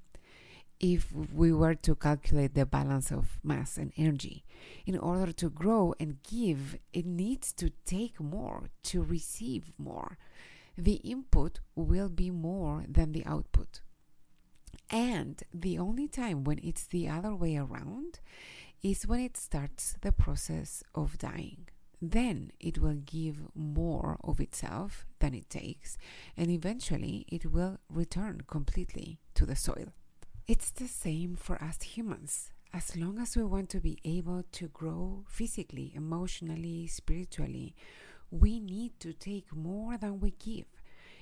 if 0.81 1.11
we 1.33 1.53
were 1.53 1.75
to 1.75 1.95
calculate 1.95 2.55
the 2.55 2.67
balance 2.67 3.11
of 3.11 3.41
mass 3.43 3.79
and 3.79 3.93
energy. 3.97 4.45
In 4.85 4.99
order 4.99 5.33
to 5.33 5.49
grow 5.49 5.95
and 5.99 6.19
give, 6.23 6.77
it 6.93 7.07
needs 7.07 7.53
to 7.55 7.71
take 7.87 8.21
more 8.21 8.69
to 8.85 9.03
receive 9.03 9.73
more. 9.79 10.19
The 10.77 10.95
input 10.97 11.61
will 11.75 12.09
be 12.09 12.31
more 12.31 12.85
than 12.89 13.13
the 13.13 13.25
output. 13.27 13.81
And 14.91 15.43
the 15.53 15.79
only 15.79 16.09
time 16.09 16.45
when 16.45 16.61
it's 16.63 16.87
the 16.87 17.09
other 17.09 17.35
way 17.35 17.57
around 17.57 18.21
is 18.83 19.07
when 19.07 19.21
it 19.21 19.37
starts 19.37 19.97
the 20.03 20.13
process 20.13 20.83
of 20.95 21.19
dying. 21.19 21.69
Then 22.03 22.51
it 22.61 22.79
will 22.79 23.01
give 23.07 23.39
more 23.55 24.19
of 24.23 24.41
itself 24.41 25.07
than 25.21 25.33
it 25.33 25.49
takes, 25.49 25.97
and 26.37 26.51
eventually 26.51 27.25
it 27.29 27.47
will 27.47 27.79
return 27.89 28.43
completely 28.47 29.21
to 29.35 29.47
the 29.47 29.57
soil. 29.57 29.93
It's 30.47 30.71
the 30.71 30.89
same 30.89 31.37
for 31.37 31.63
us 31.63 31.81
humans. 31.81 32.51
As 32.75 32.97
long 32.97 33.19
as 33.19 33.37
we 33.37 33.45
want 33.45 33.71
to 33.71 33.81
be 33.81 33.99
able 34.05 34.43
to 34.53 34.69
grow 34.69 35.25
physically, 35.29 35.93
emotionally, 35.95 36.87
spiritually, 36.89 37.75
we 38.35 38.59
need 38.59 38.99
to 38.99 39.13
take 39.13 39.55
more 39.55 39.97
than 39.97 40.19
we 40.19 40.33
give. 40.33 40.67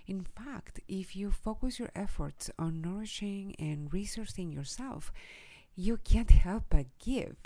In 0.06 0.24
fact, 0.24 0.80
if 0.88 1.14
you 1.14 1.30
focus 1.30 1.78
your 1.78 1.90
efforts 1.94 2.50
on 2.58 2.80
nourishing 2.80 3.54
and 3.58 3.90
resourcing 3.90 4.52
yourself, 4.52 5.12
you 5.76 5.98
can't 5.98 6.30
help 6.30 6.64
but 6.70 6.86
give. 6.98 7.36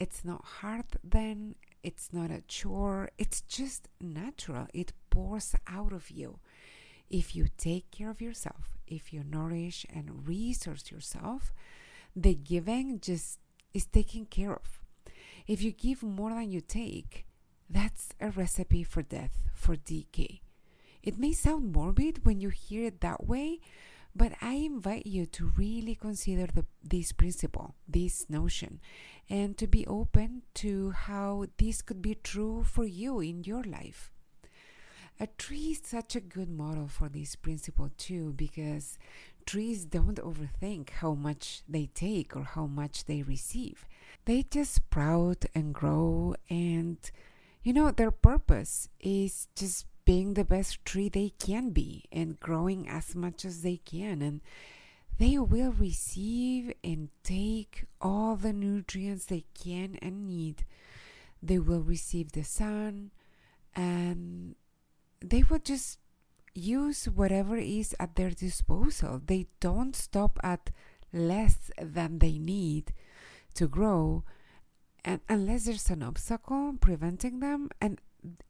It's 0.00 0.24
not 0.24 0.44
hard 0.44 0.86
then, 1.04 1.54
it's 1.82 2.12
not 2.12 2.32
a 2.32 2.42
chore, 2.48 3.10
it's 3.16 3.42
just 3.42 3.88
natural. 4.00 4.66
It 4.74 4.92
pours 5.10 5.54
out 5.68 5.92
of 5.92 6.10
you. 6.10 6.40
If 7.08 7.36
you 7.36 7.46
take 7.56 7.92
care 7.92 8.10
of 8.10 8.20
yourself, 8.20 8.76
if 8.88 9.12
you 9.12 9.22
nourish 9.22 9.86
and 9.94 10.26
resource 10.26 10.90
yourself, 10.90 11.52
the 12.16 12.34
giving 12.34 12.98
just 13.00 13.38
is 13.72 13.86
taken 13.86 14.26
care 14.26 14.54
of. 14.54 14.80
If 15.46 15.62
you 15.62 15.70
give 15.70 16.02
more 16.02 16.30
than 16.30 16.50
you 16.50 16.60
take, 16.60 17.26
that's 17.68 18.10
a 18.20 18.30
recipe 18.30 18.84
for 18.84 19.02
death, 19.02 19.48
for 19.54 19.76
decay. 19.76 20.42
It 21.02 21.18
may 21.18 21.32
sound 21.32 21.72
morbid 21.72 22.24
when 22.24 22.40
you 22.40 22.48
hear 22.48 22.86
it 22.86 23.00
that 23.00 23.26
way, 23.26 23.60
but 24.16 24.32
I 24.40 24.54
invite 24.54 25.06
you 25.06 25.26
to 25.26 25.52
really 25.56 25.94
consider 25.94 26.46
the, 26.46 26.64
this 26.82 27.12
principle, 27.12 27.74
this 27.88 28.30
notion, 28.30 28.80
and 29.28 29.58
to 29.58 29.66
be 29.66 29.86
open 29.86 30.42
to 30.54 30.90
how 30.90 31.46
this 31.58 31.82
could 31.82 32.00
be 32.00 32.14
true 32.14 32.62
for 32.64 32.84
you 32.84 33.20
in 33.20 33.44
your 33.44 33.64
life. 33.64 34.12
A 35.20 35.26
tree 35.26 35.72
is 35.72 35.80
such 35.84 36.16
a 36.16 36.20
good 36.20 36.50
model 36.50 36.88
for 36.88 37.08
this 37.08 37.36
principle 37.36 37.90
too 37.96 38.32
because 38.34 38.98
trees 39.46 39.84
don't 39.84 40.18
overthink 40.18 40.90
how 40.90 41.14
much 41.14 41.62
they 41.68 41.86
take 41.94 42.34
or 42.36 42.42
how 42.42 42.66
much 42.66 43.04
they 43.04 43.22
receive. 43.22 43.86
They 44.24 44.42
just 44.42 44.74
sprout 44.74 45.44
and 45.54 45.72
grow 45.72 46.34
and 46.50 46.98
you 47.64 47.72
know 47.72 47.90
their 47.90 48.12
purpose 48.12 48.88
is 49.00 49.48
just 49.56 49.86
being 50.04 50.34
the 50.34 50.44
best 50.44 50.84
tree 50.84 51.08
they 51.08 51.32
can 51.38 51.70
be 51.70 52.04
and 52.12 52.38
growing 52.38 52.86
as 52.88 53.16
much 53.16 53.44
as 53.44 53.62
they 53.62 53.78
can 53.78 54.20
and 54.22 54.40
they 55.18 55.38
will 55.38 55.72
receive 55.72 56.72
and 56.82 57.08
take 57.22 57.84
all 58.00 58.36
the 58.36 58.52
nutrients 58.52 59.26
they 59.26 59.44
can 59.54 59.96
and 60.02 60.26
need. 60.26 60.64
They 61.42 61.58
will 61.58 61.82
receive 61.82 62.32
the 62.32 62.42
sun 62.42 63.12
and 63.76 64.56
they 65.20 65.42
will 65.44 65.60
just 65.60 65.98
use 66.52 67.04
whatever 67.06 67.56
is 67.56 67.94
at 68.00 68.16
their 68.16 68.30
disposal. 68.30 69.20
They 69.24 69.46
don't 69.60 69.94
stop 69.94 70.38
at 70.42 70.70
less 71.12 71.70
than 71.80 72.18
they 72.18 72.38
need 72.38 72.92
to 73.54 73.68
grow 73.68 74.24
and 75.04 75.20
unless 75.28 75.64
there's 75.64 75.90
an 75.90 76.02
obstacle 76.02 76.74
preventing 76.80 77.40
them 77.40 77.68
and 77.80 78.00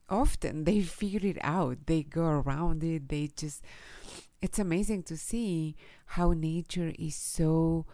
often 0.08 0.64
they 0.64 0.80
figure 0.80 1.28
it 1.28 1.38
out 1.40 1.86
they 1.86 2.02
go 2.02 2.24
around 2.24 2.84
it 2.84 3.08
they 3.08 3.28
just 3.36 3.62
it's 4.40 4.58
amazing 4.58 5.02
to 5.02 5.16
see 5.16 5.74
how 6.06 6.32
nature 6.32 6.92
is 6.98 7.16
so 7.16 7.86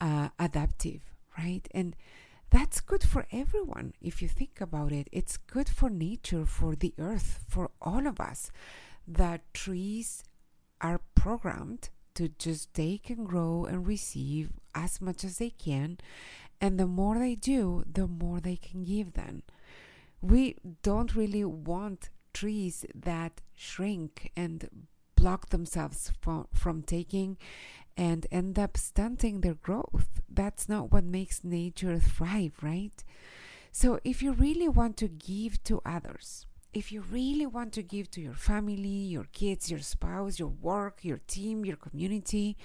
uh, 0.00 0.28
adaptive 0.38 1.02
right? 1.38 1.68
And 1.72 1.96
that's 2.50 2.80
good 2.80 3.02
for 3.02 3.26
everyone 3.30 3.92
if 4.00 4.20
you 4.20 4.28
think 4.28 4.60
about 4.60 4.92
it. 4.92 5.08
It's 5.12 5.36
good 5.36 5.68
for 5.68 5.88
nature 5.88 6.44
for 6.44 6.74
the 6.74 6.94
earth 6.98 7.44
for 7.48 7.70
all 7.80 8.06
of 8.06 8.20
us 8.20 8.50
that 9.06 9.52
trees 9.54 10.24
are 10.80 11.00
programmed 11.14 11.90
to 12.14 12.28
just 12.28 12.74
take 12.74 13.08
and 13.10 13.26
grow 13.26 13.64
and 13.64 13.86
receive 13.86 14.50
as 14.74 15.00
much 15.00 15.24
as 15.24 15.38
they 15.38 15.50
can 15.50 15.98
and 16.60 16.78
the 16.78 16.86
more 16.86 17.18
they 17.18 17.34
do 17.34 17.84
the 17.90 18.06
more 18.06 18.40
they 18.40 18.56
can 18.56 18.84
give 18.84 19.12
then 19.14 19.42
we 20.20 20.56
don't 20.82 21.14
really 21.14 21.44
want 21.44 22.10
trees 22.32 22.84
that 22.94 23.40
shrink 23.54 24.30
and 24.36 24.68
block 25.16 25.50
themselves 25.50 26.12
from, 26.20 26.46
from 26.52 26.82
taking 26.82 27.36
and 27.96 28.26
end 28.30 28.58
up 28.58 28.76
stunting 28.76 29.40
their 29.40 29.54
growth. 29.54 30.20
That's 30.28 30.68
not 30.68 30.92
what 30.92 31.04
makes 31.04 31.44
nature 31.44 31.98
thrive, 31.98 32.52
right? 32.62 33.04
So, 33.72 34.00
if 34.04 34.22
you 34.22 34.32
really 34.32 34.68
want 34.68 34.96
to 34.98 35.08
give 35.08 35.62
to 35.64 35.80
others, 35.84 36.46
if 36.72 36.90
you 36.90 37.02
really 37.02 37.46
want 37.46 37.72
to 37.74 37.82
give 37.82 38.10
to 38.12 38.20
your 38.20 38.34
family, 38.34 38.88
your 38.88 39.26
kids, 39.32 39.70
your 39.70 39.80
spouse, 39.80 40.38
your 40.38 40.48
work, 40.48 41.00
your 41.02 41.20
team, 41.26 41.64
your 41.64 41.76
community, 41.76 42.56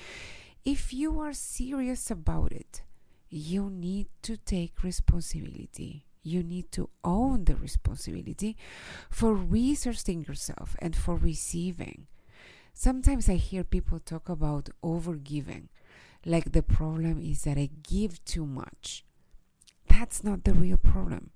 if 0.64 0.94
you 0.94 1.20
are 1.20 1.34
serious 1.34 2.10
about 2.10 2.52
it, 2.52 2.82
you 3.30 3.70
need 3.70 4.08
to 4.22 4.38
take 4.38 4.84
responsibility 4.84 6.06
you 6.26 6.42
need 6.44 6.72
to 6.72 6.90
own 7.04 7.46
the 7.46 7.56
responsibility 7.56 8.58
for 9.10 9.36
resourcing 9.36 10.28
yourself 10.28 10.76
and 10.80 10.96
for 10.96 11.16
receiving. 11.16 12.08
Sometimes 12.74 13.30
I 13.30 13.36
hear 13.36 13.64
people 13.64 14.00
talk 14.00 14.28
about 14.28 14.70
overgiving, 14.84 15.68
like 16.26 16.52
the 16.52 16.64
problem 16.64 17.22
is 17.22 17.44
that 17.44 17.58
I 17.58 17.70
give 17.88 18.26
too 18.26 18.46
much. 18.46 19.06
That's 19.88 20.24
not 20.24 20.44
the 20.44 20.54
real 20.54 20.78
problem. 20.78 21.30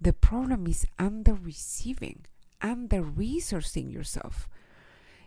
The 0.00 0.12
problem 0.12 0.66
is 0.66 0.86
under 0.98 1.34
receiving, 1.34 2.26
under 2.60 3.02
resourcing 3.02 3.90
yourself. 3.90 4.48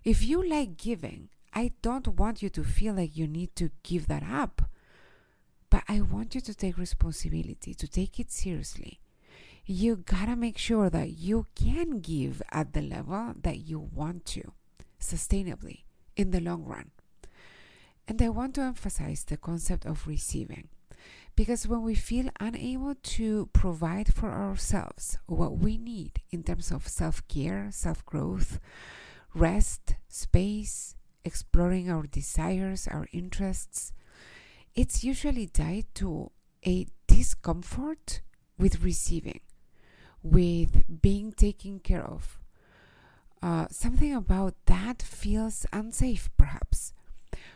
If 0.04 0.24
you 0.24 0.48
like 0.48 0.78
giving, 0.78 1.30
I 1.54 1.72
don't 1.82 2.08
want 2.08 2.42
you 2.42 2.50
to 2.50 2.64
feel 2.64 2.94
like 2.94 3.18
you 3.18 3.28
need 3.28 3.56
to 3.56 3.72
give 3.82 4.08
that 4.08 4.24
up. 4.24 4.64
But 5.74 5.86
I 5.90 6.02
want 6.02 6.36
you 6.36 6.42
to 6.42 6.54
take 6.54 6.78
responsibility, 6.78 7.74
to 7.74 7.88
take 7.88 8.20
it 8.20 8.32
seriously. 8.32 9.00
You 9.66 9.96
gotta 9.96 10.36
make 10.36 10.60
sure 10.60 10.88
that 10.92 11.18
you 11.18 11.48
can 11.56 12.00
give 12.00 12.44
at 12.52 12.74
the 12.74 12.84
level 12.84 13.34
that 13.42 13.58
you 13.58 13.80
want 13.80 14.24
to, 14.38 14.52
sustainably, 15.00 15.86
in 16.16 16.30
the 16.30 16.40
long 16.40 16.64
run. 16.64 16.92
And 18.08 18.22
I 18.22 18.30
want 18.30 18.54
to 18.54 18.62
emphasize 18.62 19.24
the 19.24 19.36
concept 19.36 19.88
of 19.88 20.06
receiving. 20.06 20.68
Because 21.36 21.68
when 21.68 21.82
we 21.82 21.96
feel 21.96 22.30
unable 22.40 22.94
to 23.18 23.50
provide 23.52 24.14
for 24.14 24.32
ourselves 24.32 25.18
what 25.26 25.58
we 25.58 25.80
need 25.80 26.22
in 26.30 26.44
terms 26.44 26.72
of 26.72 26.88
self 26.88 27.28
care, 27.28 27.70
self 27.72 28.06
growth, 28.06 28.60
rest, 29.34 29.96
space, 30.08 30.96
exploring 31.26 31.90
our 31.90 32.04
desires, 32.04 32.88
our 32.88 33.08
interests, 33.12 33.92
it's 34.76 35.04
usually 35.04 35.48
tied 35.48 35.86
to 35.96 36.32
a 36.66 36.88
discomfort 37.08 38.22
with 38.58 38.82
receiving, 38.84 39.42
with 40.22 40.84
being 41.02 41.32
taken 41.32 41.80
care 41.80 42.04
of. 42.04 42.40
Uh, 43.42 43.68
something 43.70 44.14
about 44.14 44.56
that 44.66 45.02
feels 45.02 45.66
unsafe, 45.74 46.30
perhaps. 46.38 46.94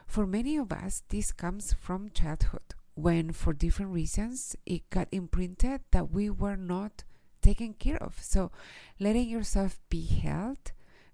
For 0.06 0.28
many 0.28 0.58
of 0.58 0.72
us, 0.72 1.04
this 1.10 1.32
comes 1.32 1.74
from 1.74 2.10
childhood, 2.10 2.76
when 2.94 3.32
for 3.32 3.54
different 3.54 3.94
reasons 3.94 4.56
it 4.66 4.90
got 4.90 5.08
imprinted 5.12 5.82
that 5.92 6.12
we 6.12 6.30
were 6.30 6.58
not 6.58 7.04
taken 7.42 7.74
care 7.74 8.02
of. 8.04 8.18
So, 8.22 8.52
letting 9.00 9.30
yourself 9.30 9.80
be 9.90 10.06
held, 10.06 10.72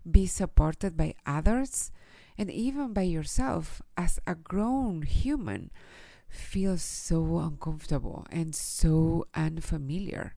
be 0.09 0.25
supported 0.25 0.97
by 0.97 1.15
others, 1.25 1.91
and 2.37 2.49
even 2.51 2.93
by 2.93 3.03
yourself 3.03 3.81
as 3.97 4.19
a 4.25 4.35
grown 4.35 5.03
human 5.03 5.71
feels 6.27 6.81
so 6.81 7.37
uncomfortable 7.39 8.25
and 8.31 8.55
so 8.55 9.25
unfamiliar. 9.35 10.35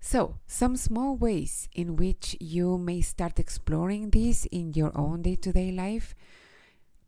So, 0.00 0.36
some 0.46 0.76
small 0.76 1.16
ways 1.16 1.68
in 1.72 1.96
which 1.96 2.36
you 2.38 2.76
may 2.76 3.00
start 3.00 3.38
exploring 3.38 4.10
this 4.10 4.46
in 4.46 4.74
your 4.74 4.92
own 4.94 5.22
day 5.22 5.36
to 5.36 5.52
day 5.52 5.72
life, 5.72 6.14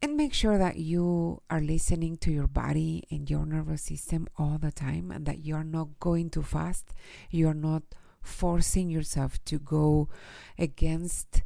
and 0.00 0.16
make 0.16 0.32
sure 0.32 0.58
that 0.58 0.76
you 0.76 1.42
are 1.50 1.60
listening 1.60 2.16
to 2.18 2.30
your 2.30 2.46
body 2.46 3.04
and 3.10 3.28
your 3.28 3.46
nervous 3.46 3.82
system 3.82 4.28
all 4.38 4.58
the 4.58 4.72
time 4.72 5.10
and 5.10 5.26
that 5.26 5.44
you 5.44 5.54
are 5.54 5.64
not 5.64 5.98
going 6.00 6.30
too 6.30 6.42
fast. 6.42 6.94
You 7.30 7.48
are 7.48 7.54
not 7.54 7.82
forcing 8.22 8.90
yourself 8.90 9.42
to 9.46 9.58
go 9.58 10.08
against 10.58 11.42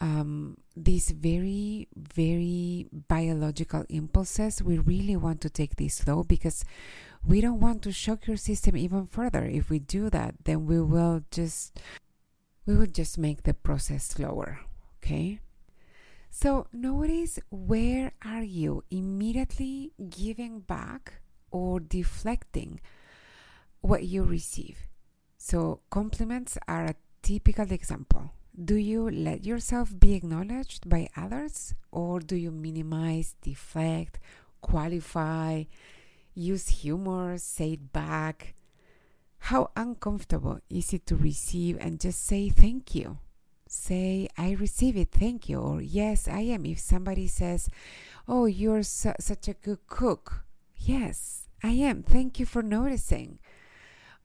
um, 0.00 0.58
these 0.76 1.10
very, 1.10 1.88
very 1.96 2.88
biological 3.08 3.84
impulses. 3.88 4.62
We 4.62 4.78
really 4.78 5.16
want 5.16 5.40
to 5.42 5.50
take 5.50 5.76
this 5.76 5.94
slow 5.94 6.24
because 6.24 6.64
we 7.26 7.40
don't 7.40 7.60
want 7.60 7.82
to 7.82 7.92
shock 7.92 8.26
your 8.26 8.36
system 8.36 8.76
even 8.76 9.06
further. 9.06 9.44
If 9.44 9.70
we 9.70 9.78
do 9.78 10.10
that, 10.10 10.34
then 10.44 10.66
we 10.66 10.80
will 10.80 11.22
just 11.30 11.80
we 12.66 12.76
will 12.76 12.86
just 12.86 13.18
make 13.18 13.42
the 13.42 13.54
process 13.54 14.04
slower. 14.04 14.60
Okay? 14.98 15.40
So 16.30 16.66
notice 16.72 17.38
where 17.50 18.12
are 18.24 18.42
you 18.42 18.82
immediately 18.90 19.92
giving 20.10 20.60
back 20.60 21.20
or 21.50 21.78
deflecting 21.78 22.80
what 23.80 24.02
you 24.02 24.24
receive. 24.24 24.88
So 25.36 25.80
compliments 25.90 26.58
are 26.66 26.86
a 26.86 26.94
typical 27.22 27.70
example. 27.70 28.32
Do 28.62 28.76
you 28.76 29.10
let 29.10 29.44
yourself 29.44 29.92
be 29.98 30.14
acknowledged 30.14 30.88
by 30.88 31.08
others 31.16 31.74
or 31.90 32.20
do 32.20 32.36
you 32.36 32.52
minimize, 32.52 33.34
deflect, 33.42 34.20
qualify, 34.60 35.64
use 36.34 36.68
humor, 36.68 37.36
say 37.38 37.72
it 37.72 37.92
back. 37.92 38.54
How 39.50 39.70
uncomfortable 39.76 40.60
is 40.70 40.92
it 40.92 41.06
to 41.06 41.16
receive 41.16 41.78
and 41.80 42.00
just 42.00 42.24
say 42.24 42.48
thank 42.48 42.94
you? 42.94 43.18
Say, 43.66 44.28
I 44.38 44.52
receive 44.52 44.96
it, 44.96 45.10
thank 45.10 45.48
you, 45.48 45.58
or 45.58 45.82
yes, 45.82 46.28
I 46.28 46.40
am. 46.42 46.64
If 46.64 46.78
somebody 46.78 47.26
says, 47.26 47.68
Oh, 48.28 48.46
you're 48.46 48.84
su- 48.84 49.18
such 49.18 49.48
a 49.48 49.54
good 49.54 49.86
cook, 49.88 50.44
yes, 50.76 51.48
I 51.62 51.70
am, 51.70 52.04
thank 52.04 52.38
you 52.38 52.46
for 52.46 52.62
noticing. 52.62 53.40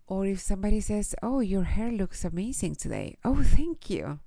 Or 0.09 0.25
if 0.25 0.39
somebody 0.39 0.81
says, 0.81 1.13
Oh, 1.21 1.39
your 1.39 1.63
hair 1.63 1.91
looks 1.91 2.25
amazing 2.25 2.75
today, 2.75 3.17
oh, 3.23 3.43
thank 3.43 3.91
you. 3.91 4.19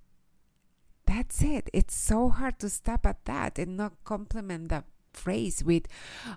That's 1.06 1.42
it. 1.42 1.68
It's 1.72 1.96
so 1.96 2.28
hard 2.28 2.60
to 2.60 2.70
stop 2.70 3.04
at 3.04 3.24
that 3.24 3.58
and 3.58 3.76
not 3.76 4.04
compliment 4.04 4.68
that 4.68 4.84
phrase 5.12 5.64
with, 5.64 5.88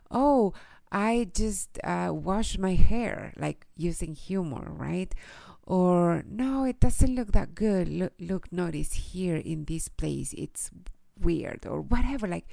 Oh, 0.10 0.54
I 0.92 1.30
just 1.32 1.78
uh, 1.84 2.12
my 2.58 2.74
hair, 2.74 3.34
like 3.38 3.68
using 3.78 4.16
humor, 4.16 4.66
right? 4.72 5.14
Or 5.62 6.24
no, 6.28 6.64
it 6.64 6.80
doesn't 6.80 7.14
look 7.14 7.32
that 7.34 7.54
good. 7.54 7.88
Look, 7.88 8.14
look, 8.20 8.52
notice 8.52 8.94
here 8.94 9.36
in 9.36 9.66
this 9.66 9.90
place, 9.90 10.34
it's 10.34 10.72
weird, 11.20 11.66
or 11.66 11.82
whatever. 11.82 12.28
Like, 12.28 12.48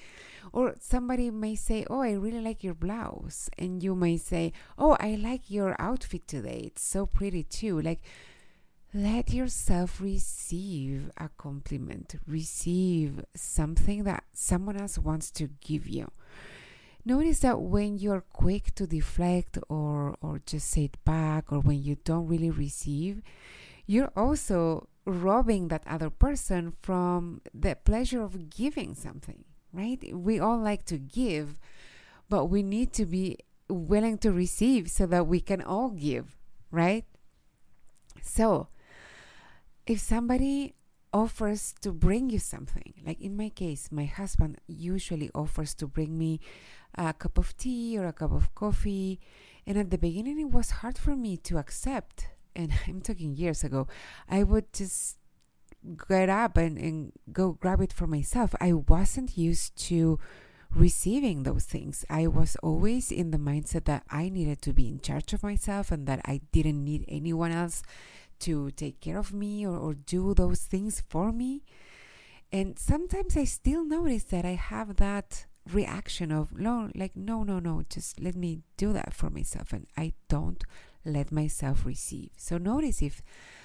or 0.52 0.74
somebody 0.80 1.30
may 1.30 1.54
say, 1.54 1.84
"Oh, 1.88 2.00
I 2.00 2.12
really 2.12 2.40
like 2.40 2.64
your 2.64 2.74
blouse," 2.74 3.48
and 3.58 3.82
you 3.82 3.94
may 3.94 4.16
say, 4.16 4.52
"Oh, 4.78 4.96
I 5.00 5.14
like 5.14 5.50
your 5.50 5.76
outfit 5.78 6.26
today. 6.26 6.62
It's 6.66 6.82
so 6.84 7.06
pretty 7.06 7.44
too." 7.44 7.80
Like, 7.80 8.00
let 8.94 9.32
yourself 9.32 10.00
receive 10.00 11.10
a 11.16 11.30
compliment, 11.38 12.16
receive 12.26 13.24
something 13.34 14.04
that 14.04 14.24
someone 14.34 14.76
else 14.76 14.98
wants 14.98 15.30
to 15.32 15.48
give 15.60 15.88
you 15.88 16.10
Notice 17.04 17.40
that 17.40 17.60
when 17.60 17.98
you're 17.98 18.20
quick 18.20 18.74
to 18.76 18.86
deflect 18.86 19.58
or, 19.68 20.16
or 20.20 20.40
just 20.46 20.70
say 20.70 20.84
it 20.84 21.04
back, 21.04 21.52
or 21.52 21.58
when 21.58 21.82
you 21.82 21.96
don't 22.04 22.28
really 22.28 22.50
receive, 22.50 23.22
you're 23.86 24.12
also 24.16 24.86
robbing 25.04 25.68
that 25.68 25.82
other 25.86 26.10
person 26.10 26.72
from 26.82 27.40
the 27.52 27.76
pleasure 27.76 28.22
of 28.22 28.50
giving 28.50 28.94
something, 28.94 29.44
right? 29.72 30.00
We 30.14 30.38
all 30.38 30.58
like 30.58 30.84
to 30.86 30.98
give, 30.98 31.58
but 32.28 32.46
we 32.46 32.62
need 32.62 32.92
to 32.94 33.06
be 33.06 33.38
willing 33.68 34.18
to 34.18 34.32
receive 34.32 34.90
so 34.90 35.06
that 35.06 35.26
we 35.26 35.40
can 35.40 35.62
all 35.62 35.90
give, 35.90 36.36
right? 36.70 37.04
So, 38.22 38.68
if 39.86 39.98
somebody 39.98 40.74
offers 41.12 41.74
to 41.80 41.92
bring 41.92 42.30
you 42.30 42.38
something, 42.38 42.94
like 43.04 43.20
in 43.20 43.36
my 43.36 43.48
case, 43.48 43.90
my 43.90 44.04
husband 44.04 44.58
usually 44.66 45.30
offers 45.34 45.74
to 45.74 45.86
bring 45.86 46.16
me 46.16 46.40
a 46.94 47.12
cup 47.12 47.38
of 47.38 47.56
tea 47.56 47.98
or 47.98 48.06
a 48.06 48.12
cup 48.12 48.32
of 48.32 48.54
coffee. 48.54 49.20
And 49.66 49.78
at 49.78 49.90
the 49.90 49.98
beginning, 49.98 50.40
it 50.40 50.50
was 50.50 50.70
hard 50.70 50.98
for 50.98 51.16
me 51.16 51.36
to 51.38 51.58
accept. 51.58 52.28
And 52.54 52.72
I'm 52.86 53.00
talking 53.00 53.34
years 53.34 53.64
ago. 53.64 53.86
I 54.28 54.42
would 54.42 54.72
just 54.72 55.18
get 56.08 56.28
up 56.28 56.56
and, 56.56 56.78
and 56.78 57.12
go 57.32 57.52
grab 57.52 57.80
it 57.80 57.92
for 57.92 58.06
myself. 58.06 58.54
I 58.60 58.72
wasn't 58.72 59.36
used 59.36 59.76
to 59.88 60.18
receiving 60.74 61.42
those 61.42 61.64
things. 61.64 62.04
I 62.08 62.26
was 62.26 62.56
always 62.62 63.10
in 63.12 63.30
the 63.30 63.38
mindset 63.38 63.84
that 63.84 64.04
I 64.10 64.28
needed 64.28 64.62
to 64.62 64.72
be 64.72 64.88
in 64.88 65.00
charge 65.00 65.32
of 65.32 65.42
myself 65.42 65.92
and 65.92 66.06
that 66.06 66.20
I 66.24 66.40
didn't 66.52 66.82
need 66.82 67.04
anyone 67.08 67.52
else 67.52 67.82
to 68.40 68.70
take 68.72 69.00
care 69.00 69.18
of 69.18 69.32
me 69.32 69.66
or, 69.66 69.76
or 69.76 69.94
do 69.94 70.34
those 70.34 70.60
things 70.60 71.02
for 71.08 71.32
me. 71.32 71.62
And 72.50 72.78
sometimes 72.78 73.36
I 73.36 73.44
still 73.44 73.84
notice 73.84 74.24
that 74.24 74.44
I 74.44 74.54
have 74.54 74.96
that 74.96 75.46
reaction 75.70 76.32
of 76.32 76.58
no 76.58 76.90
like 76.94 77.14
no 77.14 77.44
no 77.44 77.60
no 77.60 77.84
just 77.88 78.20
let 78.20 78.34
me 78.34 78.60
do 78.76 78.92
that 78.92 79.14
for 79.14 79.30
myself 79.30 79.72
and 79.72 79.86
i 79.96 80.12
don't 80.28 80.64
let 81.04 81.32
myself 81.32 81.84
receive. 81.84 82.30
So 82.36 82.58
notice 82.58 83.02
if 83.02 83.22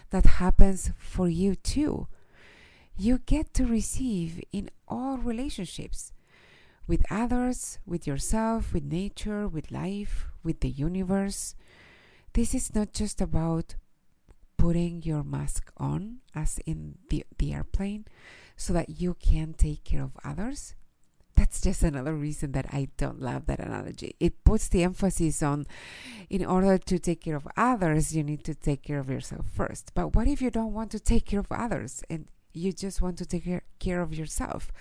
that 0.10 0.26
happens 0.26 0.91
for 0.97 1.30
you 1.30 1.56
too. 1.56 2.08
You 2.97 3.19
get 3.19 3.54
to 3.56 3.65
receive 3.65 4.41
in 4.52 4.69
all 4.88 5.17
relationships 5.17 6.13
with 6.88 7.02
others 7.12 7.80
with 7.86 8.08
yourself 8.08 8.73
with 8.73 8.84
nature 8.84 9.47
with 9.47 9.71
life 9.71 10.28
with 10.43 10.62
the 10.62 10.69
universe. 10.69 11.54
This 12.34 12.56
is 12.56 12.73
not 12.73 12.93
just 12.93 13.21
about 13.21 13.76
putting 14.58 15.04
your 15.04 15.23
mask 15.23 15.71
on 15.78 16.19
as 16.34 16.60
in 16.65 16.97
the, 17.10 17.23
the 17.38 17.54
airplane 17.54 18.06
so 18.56 18.73
that 18.73 19.02
you 19.02 19.13
can 19.13 19.54
take 19.54 19.84
care 19.84 20.04
of 20.04 20.17
others 20.23 20.73
that's 21.38 21.62
just 21.62 21.84
another 21.84 22.15
reason 22.15 22.52
that 22.54 22.65
I 22.73 22.89
don't 22.97 23.21
love 23.21 23.45
that 23.45 23.60
analogy. 23.60 24.15
It 24.19 24.43
puts 24.43 24.67
the 24.67 24.84
emphasis 24.84 25.43
on 25.43 25.67
in 26.32 26.43
order 26.43 26.80
to 26.80 26.97
take 26.97 27.21
care 27.21 27.36
of 27.36 27.47
others, 27.56 28.15
you 28.15 28.23
need 28.23 28.43
to 28.45 28.56
take 28.56 28.82
care 28.82 29.00
of 29.00 29.10
yourself 29.10 29.45
first. 29.54 29.91
But 29.93 30.15
what 30.15 30.28
if 30.28 30.41
you 30.41 30.50
don't 30.50 30.73
want 30.73 30.89
to 30.91 31.00
take 31.00 31.26
care 31.26 31.39
of 31.39 31.52
others 31.52 32.04
and 32.10 32.26
you 32.54 32.73
just 32.73 33.04
want 33.04 33.19
to 33.19 33.26
take 33.26 33.47
care 33.80 34.02
of 34.02 34.15
yourself? 34.15 34.71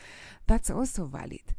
That's 0.47 0.71
also 0.71 1.05
valid. 1.05 1.55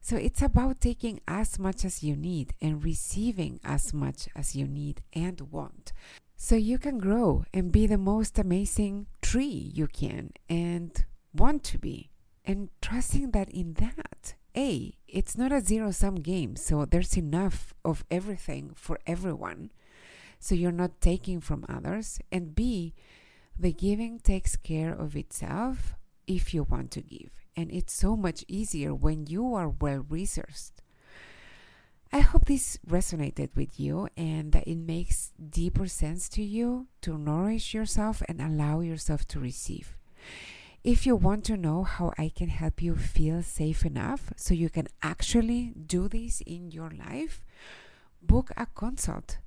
So 0.00 0.16
it's 0.16 0.42
about 0.42 0.80
taking 0.80 1.20
as 1.26 1.58
much 1.58 1.84
as 1.84 2.04
you 2.04 2.14
need 2.14 2.54
and 2.62 2.84
receiving 2.84 3.58
as 3.64 3.92
much 3.92 4.28
as 4.36 4.54
you 4.54 4.68
need 4.68 5.02
and 5.12 5.40
want. 5.50 5.92
So 6.36 6.54
you 6.54 6.78
can 6.78 6.98
grow 6.98 7.46
and 7.52 7.72
be 7.72 7.88
the 7.88 7.98
most 7.98 8.38
amazing 8.38 9.06
tree 9.22 9.72
you 9.74 9.88
can 9.88 10.32
and 10.48 11.04
want 11.34 11.64
to 11.64 11.78
be 11.78 12.10
and 12.44 12.68
trusting 12.80 13.30
that 13.30 13.48
in 13.50 13.74
that 13.74 14.34
a 14.56 14.94
it's 15.08 15.36
not 15.36 15.52
a 15.52 15.60
zero 15.60 15.90
sum 15.90 16.16
game 16.16 16.56
so 16.56 16.84
there's 16.84 17.16
enough 17.16 17.74
of 17.84 18.04
everything 18.10 18.72
for 18.74 18.98
everyone 19.06 19.70
so 20.38 20.54
you're 20.54 20.72
not 20.72 21.00
taking 21.00 21.40
from 21.40 21.64
others 21.68 22.20
and 22.30 22.54
b 22.54 22.94
the 23.58 23.72
giving 23.72 24.18
takes 24.18 24.56
care 24.56 24.92
of 24.92 25.16
itself 25.16 25.94
if 26.26 26.54
you 26.54 26.62
want 26.64 26.90
to 26.90 27.00
give 27.00 27.30
and 27.56 27.70
it's 27.72 27.92
so 27.92 28.16
much 28.16 28.44
easier 28.48 28.94
when 28.94 29.26
you 29.26 29.54
are 29.54 29.68
well 29.68 30.00
resourced 30.00 30.72
I 32.14 32.20
hope 32.20 32.44
this 32.44 32.78
resonated 32.88 33.56
with 33.56 33.80
you 33.80 34.08
and 34.16 34.52
that 34.52 34.68
it 34.68 34.76
makes 34.76 35.32
deeper 35.50 35.88
sense 35.88 36.28
to 36.28 36.44
you 36.44 36.86
to 37.00 37.18
nourish 37.18 37.74
yourself 37.74 38.22
and 38.28 38.40
allow 38.40 38.78
yourself 38.78 39.26
to 39.28 39.40
receive. 39.40 39.96
If 40.84 41.06
you 41.06 41.16
want 41.16 41.44
to 41.46 41.56
know 41.56 41.82
how 41.82 42.12
I 42.18 42.28
can 42.28 42.48
help 42.48 42.82
you 42.82 42.94
feel 42.94 43.42
safe 43.42 43.86
enough 43.86 44.34
so 44.36 44.52
you 44.52 44.68
can 44.68 44.86
actually 45.02 45.72
do 45.74 46.08
this 46.08 46.42
in 46.42 46.70
your 46.70 46.90
life, 46.90 47.42
book 48.20 48.50
a 48.54 48.66
consult 48.66 49.38